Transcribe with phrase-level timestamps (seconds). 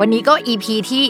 [0.00, 1.04] วันนี้ก็ EP ที่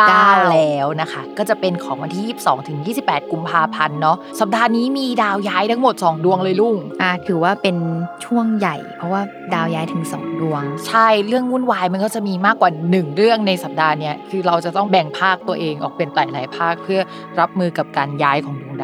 [0.00, 7.76] 19 แล้วนะคะ ก็จะเป็นของวันที่ 22 ถึง 28 กุมภาพันธ์เนาะสัปดาห์นี้มีดาวย้ายทั้งหมด 2 ดวงเลยลุงอ่าถือว่าเป็น
[8.24, 9.22] ช่วงใหญ่ เพราะว่า
[9.54, 17.00] ดาวย้ายถึงสองดวง ใช่เรื่องวุ่นวายมันก็จะมีมากกว่า 1 เรื่องในสัปดาห์เนี้ยคือเราจะต้องแบ่งภาคตัวเองออกเป็นหลายๆภาคเพื่อ
[17.40, 18.83] รับมือกับการย้ายของดวงด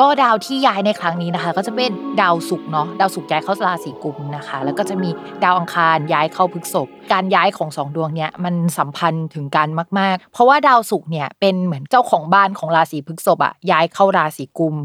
[0.00, 5.10] ก็ดาวที่ย้ายในครั้งนี้นะคะ ก็จะเป็นดาวศุกร์เนาะดาวศุกร์ย้ายเข้าราศีกุมนะคะ แล้วก็จะมี
[5.44, 14.76] ดาวอังคารย้ายเข้าพฤกษภการย้ายของสองดวงเนี้ยมันสัมพันธ์ถึงกันมาก ๆ เพราะว่าดาวศุกร์เนี่ยเป็นเหมือนเจ้าของบ้านของราศีพฤกษภอะย้ายเข้าราศีกุม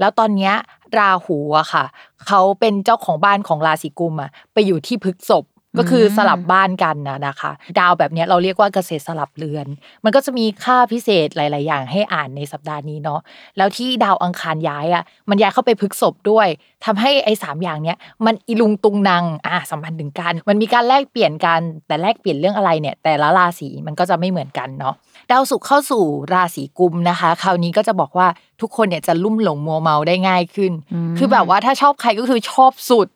[0.00, 0.54] แล้วตอนเนี้ย
[0.98, 1.84] ราหูอะค่ะ
[2.26, 5.44] เขาเป็นเจ้าของบ้านของราศีกุมอะไปอยู่ที่พฤกษภ
[5.78, 9.66] ก็คือสลับบ้านกันนะนะคะ ดาวแบบเนี้ยเราเรียกว่าเกษตรสลับเรือน
[10.04, 13.20] มันก็จะมีค่าพิเศษหลาย ๆ อย่างให้อ่านในสัปดาห์นี้เนาะ
[13.56, 16.48] แล้วที่ดาวอังคารย้ายอะมันย้ายเข้าไปพฤษภด้วย
[16.84, 17.96] ทำให้ไอ้สามอย่างเนี้ย
[18.26, 24.94] มันอีลุงตุงนางอะสัมพันธ์ถึงกัน มันมีการแลกเปลี่ยนกันแต่แลกเปลี่ยนเรื่องอะไรเนี่ย แต่ละราศีมันก็จะไม่เหมือนกันเนาะ
[25.30, 28.28] ดาวศุกร์เข้าสู่ราศีกุมนะคะ คราวนี้ก็จะบอกว่า
[28.60, 30.72] ทุกคนเนี่ยจะลุ่มหลงมัวเมาได้ง่ายขึ้น
[31.18, 33.08] คือแบบว่าถ้าชอบใครก็คือชอบสุด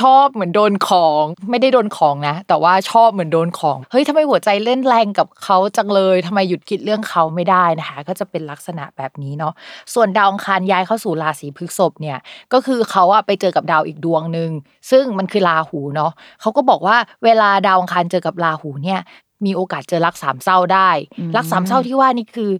[0.00, 9.52] ชอบเหมือนโดนของ ไม่ได้โดนของนะ แต่ว่าชอบเหมือนโดนของ เฮ้ยทำไมหัวใจเล่นแรงกับเขาจังเลยทำไมหยุดคิดเรื่องเขาไม่ได้นะคะ ก็จะเป็นลักษณะแบบนี้เนาะ
[9.94, 12.18] ส่วนดาวอังคารย้ายเข้าสู่ราศีพฤษภเนี่ย
[12.52, 14.50] ก็คือเขาอะไปเจอกับดาวอีกดวงหนึ่ง
[14.90, 19.00] ซึ่งมันคือราหูเนาะเขาก็บอกว่าเวลาดาวอังคารเจอกับราหูเนี่ย
[19.46, 20.90] มีโอกาสเจอรักสามเศร้าได้
[21.36, 22.50] รักสามเศร้าที่ว่านี่คือ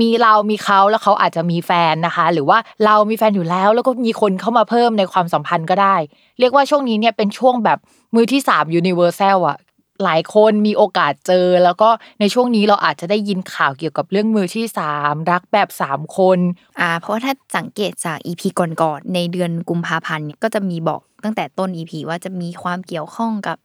[0.00, 5.96] มีเรามีเขาแล้วเขาอาจจะมีแฟนนะคะ หรือว่าเรามีแฟนอยู่แล้ว แล้วก็มีคนเข้ามาเพิ่มในความสัมพันธ์ก็ได้
[6.38, 7.78] เรียกว่าช่วงนี้เนี่ยเป็นช่วงแบบ
[8.14, 9.58] มือที่สาม universal อะ
[10.04, 11.88] หลายคนมีโอกาสเจอ แล้วก็
[12.20, 16.38] ในช่วงนี้เราอาจจะได้ยินข่าวเกี่ยวกับเรื่องมือที่สามรักแบบสามคน
[16.80, 23.56] อ่าเพราะว่าถ้าสังเกตจากอีพีก่อนๆในเดือนกุมภาพันธ์เนี่ยก็จะมีบอกตั้งแต่ต้นอีพีว่าจะมีความเกี่ยวข้องกับ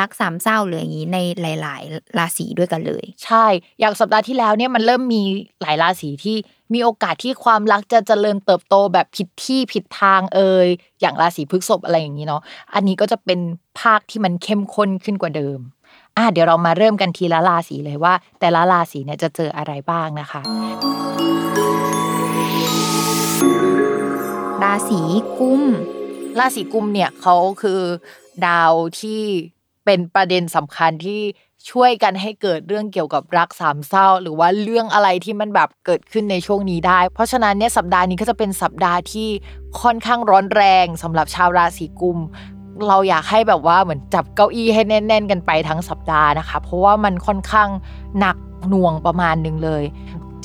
[0.00, 1.18] รักสามเศร้าหรืออย่างนี้ใน
[1.60, 3.46] หลาย ๆ ราศีด้วยกันเลย ใช่
[3.80, 5.22] อย่างสัปดาห์ที่แล้วเนี่ยมันเริ่มมี
[5.62, 6.36] หลายราศีที่
[6.72, 10.68] มีโอกาสที่ความรักจะเจริญเติบโตแบบผิดที่ผิดทางเอ่ย
[11.00, 12.42] อย่างราศีพฤษภอะไรอย่างนี้เนาะ
[12.74, 13.40] อันนี้ก็จะเป็น
[13.80, 15.58] ภาคที่มันเข้มข้นขึ้นกว่าเดิม
[16.16, 20.40] อะเดี๋ยวเรามาเริ่มกันทีละราศีเลยว่า แต่ละราศีเนี่ยจะเจออะไรบ้างนะคะ
[24.62, 25.00] ราศี
[25.38, 25.62] กุม
[26.38, 27.80] ราศีกุมเนี่ยเขาคือ
[28.46, 29.22] ดาวที่
[29.84, 31.20] เป็นประเด็นสำคัญที่
[31.70, 39.28] ช่วยกันให้เกิดเรื่องเกี่ยวกับรักสามเศร้า หรือว่าเรื่องอะไรที่มันแบบเกิดขึ้นในช่วงนี้ได้ เพราะฉะนั้นเนี่ยสัปดาห์นี้ก็จะเป็นสัปดาห์ที่
[39.80, 42.18] ค่อนข้างร้อนแรงสำหรับชาวราศีกุม
[42.88, 47.68] เราอยากให้แบบว่าเหมือนจับเก้าอี้ให้แน่น ๆ กันไปทั้งสัปดาห์นะคะ เพราะว่ามันค่อนข้าง
[48.18, 48.36] หนัก
[48.68, 49.82] หน่วงประมาณนึงเลย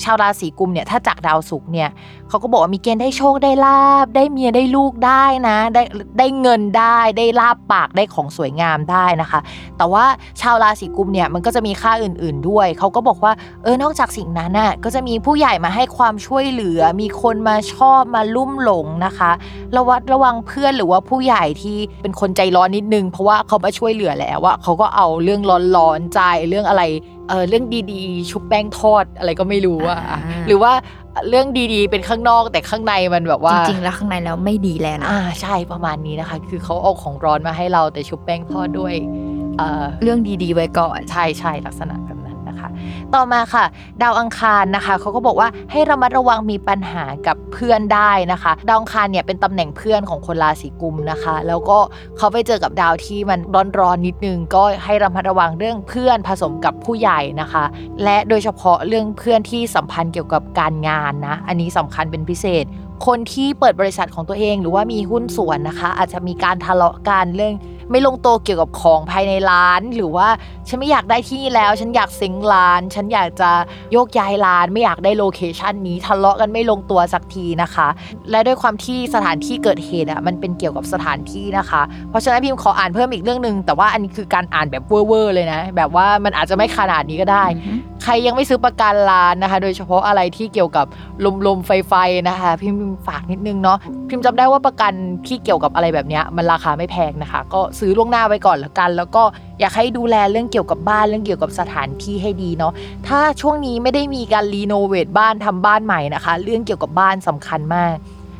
[0.03, 1.89] ชาวราศีกุมเนี่ยถ้าจากดาวศุกร์เนี่ย
[2.29, 5.83] เขาก็บอกว่ามีเกณฑ์ได้โชคได้ลาบ ได้เมียได้ลูกได้นะ ได้
[6.17, 9.39] ได้เงินได้ได้ลาบปากได้ของสวยงามได้นะคะ
[9.77, 10.05] แต่ว่า
[10.41, 19.31] ชาวราศีกุมเนี่ยมันก็จะมีค่าอื่น ๆด้วย เขาก็บอกว่าเออนอกจากสิ่งนั้นน่ะก็จะมีผู้ใหญ่มาให้ความช่วยเหลือ มีคนมาชอบมาลุ่มหลงนะคะ
[19.75, 25.41] ระวัดระวังเพื่อนหรือว่าผู้ใหญ่ที่เป็นคนใจร้อนนิดนึง เพราะว่าเขามาช่วยเหลือแล้วว่าเขาก็เอาเรื่อง
[25.75, 26.83] ร้อนๆใจเรื่องอะไร
[27.29, 30.71] เออเรื่องดีๆ ชุบแป้งทอดอะไรก็ไม่รู้อะอ่าหรือว่า
[31.29, 38.93] เรื่องดีๆ เป็นข้างนอกแต่ข้างในมันแบบว่า จริงๆแล้วข้างในแล้วไม่ดีแล้วนะอ่าใช่ประมาณนี้นะคะ คือเขาเอาของร้อนมาให้เราแต่ชุบแป้งทอดด้วย
[39.57, 42.26] เอ่อเรื่องดีๆไว้ก่อนใช่ใช่ลักษณะแบบนั้นนะคะ
[43.15, 43.65] ต่อมาค่ะ
[44.01, 51.77] ดาวอังคารนะคะเขาก็บอกว่าให้ระมัดระวังมีปัญหากับเพื่อนได้นะคะ ดาวอังคารเนี่ยเป็นตำแหน่งเพื่อนของคนราศีกุมนะคะ แล้วก็
[52.17, 53.39] เขาไปเจอกับดาวที่มัน
[53.79, 57.63] ร้อนๆนิดนึง ก็ให้ระมัดระวังเรื่องเพื่อนผสมกับผู้ใหญ่นะคะ
[58.03, 62.65] และโดยเฉพาะเรื่องเพื่อนที่สัมพันธ์เกี่ยวกับการงานนะ อันนี้สำคัญเป็นพิเศษ
[63.07, 67.53] คนที่เปิดบริษัทของตัวเอง หรือว่ามีหุ้นส่วนนะคะ อาจจะมีการทะเลาะกันเรื่อง
[67.91, 70.27] ไม่ลงตัวเกี่ยวกับของภายในร้าน หรือว่า
[70.67, 73.49] ฉันไม่อยากได้ที่นี่แล้ว ฉันอยากเซ็งร้าน ฉันอยากจะ
[73.91, 77.87] โยกย้ายร้าน ไม่อยากได้โลเคชันนี้ทะเลาะกันไม่ลงตัวสักทีนะคะ
[78.31, 87.45] และด้วยความที่สถานที่เกิดเหตุอะมันเป็นเกี่ยวกับสถานที่นะคะ เพราะฉะนั้นพิมขออ่านเพิ่มอีกเรื่องหนึ่งแต่ว่าอันนี้คือการอ่านแบบเวอร์ๆเลยนะ แบบว่ามันอาจจะไม่ขนาดนี้ก็ได้
[88.03, 90.85] ใครยังไม่ซื้อประกันร้านนะคะ โดยเฉพาะอะไรที่เกี่ยวกับ
[91.25, 91.93] ลมลมไฟไฟ
[92.29, 93.77] นะคะ พิมพ์ฝากนิดนึงเนาะ
[94.09, 94.93] พิมพ์จำได้ว่าประกัน
[95.27, 99.23] ที่เกี่ยวกับอะไรแบบเนี้ยมันราคาไม่แพงนะคะ ก็ซื้อล่วงหน้าไว้ก่อนละกัน แล้วก็
[99.59, 102.73] อยากให้ดูแลเรื่องเกี่ยวกับบ้านเรื่องเกี่ยวกับสถานที่ให้ดีเนาะ
[103.07, 107.95] ถ้าช่วงนี้ไม่ได้มีการรีโนเวทบ้านทำบ้านใหม่นะคะ เรื่องเกี่ยวกับบ้านสำคัญมาก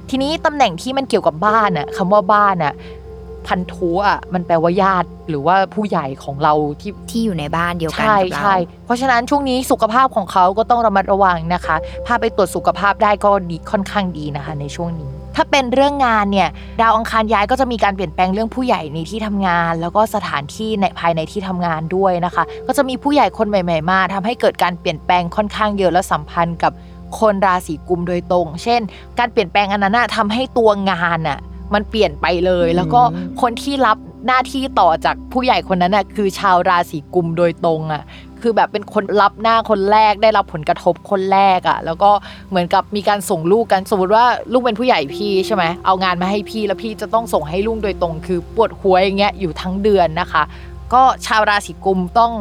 [0.10, 2.74] ทีนี้ตำแหน่งที่มันเกี่ยวกับบ้านอะคำว่าบ้านอะ
[3.48, 8.56] พันธุอะมันแปลว่าญาติหรือว่าผู้ใหญ่ของเราที่ที่อยู่ในบ้านเดียวกันใช่กับเราใช่
[8.86, 11.76] เพราะฉะนั้นช่วงนี้สุขภาพของเขาก็ต้องระมัดระวังนะคะ
[12.06, 16.50] พาไปตรวจสุขภาพได้ก็ดีค่อนข้างดีนะคะ ในช่วงนี้ ถ้าเป็นเรื่องงานเนี่ย
[16.82, 26.72] ดาวอังคารย้ายก็จะมีการเปลี่ยนแปลงเรื่องผู้ใหญ่ในที่ทำงาน แล้วก็สถานที่ในภายในที่ทำงานด้วยนะคะ ก็จะมีผู้ใหญ่คนใหม่ ๆ มาทำให้เกิดการเปลี่ยนแปลงค่อนข้างเยอะและสัมพันธ์กับ
[27.20, 28.82] คนราศีกุมโดยตรง เช่น
[29.20, 31.40] การเปลี่ยนแปลงอันนั้นทำให้ตัวงานอะ
[31.74, 33.02] มันเปลี่ยนไปเลย แล้วก็
[33.42, 33.98] คนที่รับ
[34.28, 38.04] หน้าที่ต่อจากผู้ใหญ่คนนั้นน่ะคือชาวราศีกุมโดยตรงอะ
[38.42, 42.12] คือแบบเป็นคนรับหน้าคนแรกได้รับผลกระทบคนแรกอะ่ะ แล้วก็
[42.50, 50.44] เหมือนกับมีการส่งลูกกันสมมติว่าลูกเป็นผู้ใหญ่พี่ใช่ไหมเอางานมาให้พี่แล้วพี่จะต้องส่งให้ลูกโดยตรง คือปวดหัวอย่างเงี้ยอยู่ทั้งเดือนนะคะ
[50.94, 52.34] ก็ชาวราศีกุมต้อง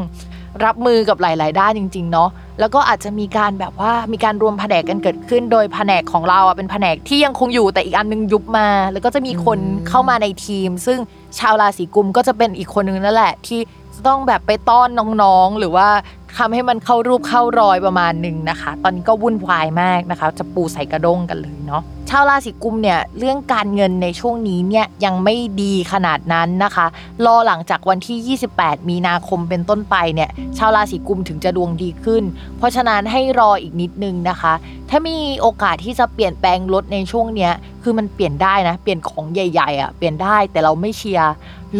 [0.64, 9.58] รับมือกับหลาย ๆ ด้านจริง ๆ เนาะ แล้วก็อาจจะมีการแบบว่ามีการรวมแผนกกันเกิดขึ้น โดยแผนกของเราอะเป็นแผนกที่ยังคงอยู่แต่อีกอันนึงยุบมา แล้วก็จะมีคน
[9.88, 10.98] เข้ามาในทีม ซึ่ง
[11.38, 14.88] ชาวราศีกุมก็จะเป็นอีกคนนึงนั่นแหละที่จะ ต้องแบบไปต้อน
[15.22, 15.88] น้องๆ หรือว่า
[16.38, 26.86] ทำให้มันเข้ารูปเข้ารอยประมาณหนึ่งนะคะ ตอนนี้ก็วุ่นวายมากนะคะ จะปูใส่กระด้งกันเลยเนาะชาวราศีกุมเนี่ยเรื่องการเงินในช่วงนี้เนี่ยยังไม่ดีขนาดนั้นนะคะ
[27.24, 32.24] รอหลังจากวันที่ 28 มีนาคมเป็นต้นไปเนี่ยชาวราศีกุมถึงจะดวงดีขึ้น
[32.58, 34.52] เพราะฉะนั้นให้รออีกนิดนึงนะคะ
[34.90, 41.32] ถ้ามีโอกาสที่จะเปลี่ยนแปลงรถในช่วงเนี้ยคือมันเปลี่ยนได้นะ เปลี่ยนของใหญ่ๆอะเปลี่ยนได้แต่เราไม่เชียร์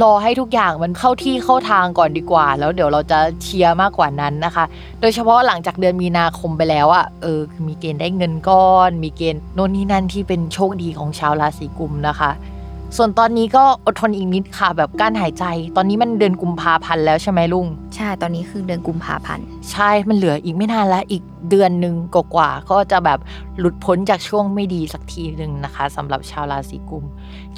[0.02, 4.64] รอให้ทุกอย่างมันเข้าที่เข้าทางก่อนดีกว่า แล้วเดี๋ยวเราจะเชียร์มากกว่านั้นนะคะ
[5.00, 12.32] โดยเฉพาะหลังจากเดือนมีนาคมไปแล้วอะเออมีเกณฑ์ได้เงินก้อน มีเกณฑ์โน่นนี่นั่นทีเป็นโชคดีของชาวราศีกุมนะคะ
[12.96, 15.44] ส่วนตอนนี้ก็อดทนอีกนิดค่ะ แบบการหายใจ
[15.76, 23.18] ตอนนี้มันเดือนกุมภาพันธ์แล้วใช่ไหมลุง ใช่ ตอนนี้คือเดือนกุมภาพันธ์ ใช่ มันเหลืออีกไม่นานแล้ว อีกเดือนหนึ่งกว่าๆก็จะแบบ
[23.58, 27.04] หลุดพ้นจากช่วงไม่ดีสักทีหนึ่งนะคะสำหรับชาวราศีกุม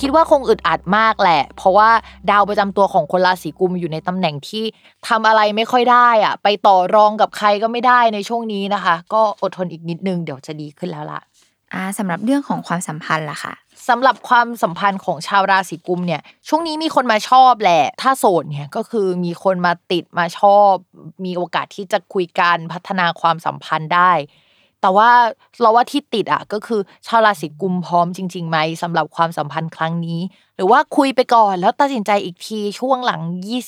[0.00, 1.90] คิดว่าคงอึดอัดมากแหละ เพราะว่า
[2.30, 4.64] ดาวประจำตัวของคนราศีกุมอยู่ในตำแหน่งที่
[5.08, 11.20] ทำอะไรไม่ค่อยได้อะไปต่อรองกับใครก็ไม่ได้ในช่วงนี้นะคะ ก็อดทนอีกนิดนึงเดี๋ยวจะดีขึ้นแล้วล่ะ
[11.74, 13.54] อ่าสำหรับเรื่องของความสัมพันธ์ล่ะค่ะ
[13.88, 20.72] สำหรับความสัมพันธ์ของชาวราศีกุมเนี่ย ช่วงนี้มีคนมาชอบแหละ ถ้าโสดเนี่ยก็คือมีคนมาติดมาชอบ
[21.24, 24.12] มีโอกาสที่จะคุยกันพัฒนาความสัมพันธ์ได้
[24.80, 25.10] แต่ว่า
[25.60, 30.20] เราว่าที่ติดอะก็คือชาวราศีกุมพร้อมจริงๆไหมสำหรับความสัมพันธ์ครั้งนี้
[30.56, 33.20] หรือว่าคุยไปก่อนแล้วตัดสินใจอีกทีช่วงหลัง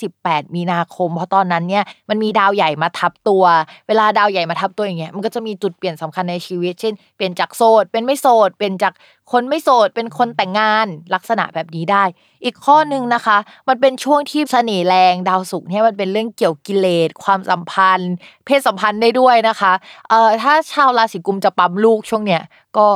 [0.02, 3.44] 28 มีนาคม เพราะตอนนั้นเนี่ยมันมีดาวใหญ่มาทับตัว
[3.88, 8.92] เวลาดาวใหญ่มาทับตัวอย่างเงี้ยมันก็จะมีจุดเปลี่ยนสำคัญในชีวิต เช่นเปลี่ยนจากโสดเป็นไม่โสดเป็นจาก
[9.32, 12.04] คนไม่โสดเป็นคนแต่งงานลักษณะแบบนี้ได้
[12.44, 13.38] อีกข้อหนึ่งนะคะ
[13.68, 18.12] มันเป็นช่วงที่เสน่ห์แรงดาวศุกร์เนี่ยมันเป็นเรื่องเกี่ยวกิเลสความสัมพันธ์
[18.44, 19.72] เพศสัมพันธ์ได้ด้วยนะคะ
[20.08, 22.42] เอ่อถ้าชาวราศีกุมจะปั๊มลูกช่วงเนี้ย
[22.78, 22.86] ก็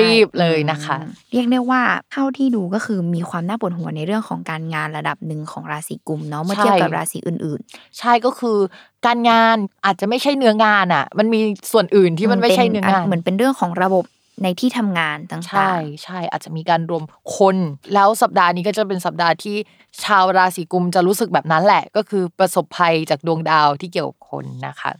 [0.00, 1.82] รีบๆเลยนะคะอืมเรียกได้ว่า
[2.12, 7.60] เท่าที่ดูก็คือมีความน่าปวดหัวในเรื่องของการงานระดับหนึ่งของราศีกุมเนาะเมื่อเทียบกับใช่ราศีอื่น
[7.98, 8.58] ใช่ก็คือ
[9.06, 11.40] การงานอาจจะไม่ใช่เนื้องานอะ มันมี
[11.72, 14.04] ส่วนอื่นๆที่มันไม่ใช่เนื้องานเหมือนเป็นเรื่องของระบบ
[14.42, 15.72] ในที่ทำงานต่างๆ ใช่
[16.04, 17.02] ใช่อาจจะมีการรวม
[17.36, 17.56] คน
[17.94, 19.56] แล้วสัปดาห์นี้ก็จะเป็นสัปดาห์ที่
[20.04, 24.90] ชาวราศีกุมจะรู้สึกแบบนั้นแหละ ก็คือประสบภัยจากดวงดาวที่เกี่ยวกับคนนะคะ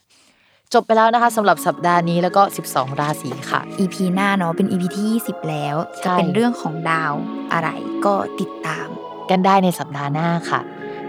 [0.75, 7.12] จบไปแล้วนะคะสำหรับสัปดาห์นี้แล้วก็ 12 ราศีค่ะ EP หน้าเนาะเป็น EP ที่20 แล้วใช่จะเป็นเรื่องของดาว
[7.52, 7.68] อะไร
[8.04, 8.88] ก็ติดตาม
[9.30, 10.61] กันได้ในสัปดาห์หน้าค่ะ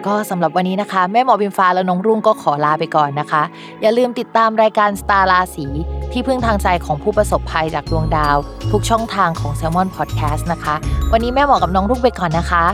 [0.07, 3.43] ก็สำหรับวันนี้นะคะ แม่หมอบิมฟ้าและน้องรุ่งก็ขอลาไปก่อนนะคะ
[3.81, 5.67] อย่าลืมติดตามรายการสตาร์ราศี
[6.11, 8.37] ที่พึ่งทางใจของผู้ประสบภัยจากดวงดาว
[8.71, 10.75] ทุกช่องทางของ s ซ l m o n Podcast นะคะ
[11.11, 12.65] วันนี้แม่หมอกับน้องรุ่งไปก่อนนะคะ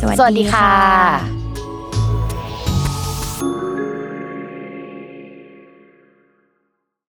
[0.00, 1.33] สวัสสวัสดีดีค่ะค่ะ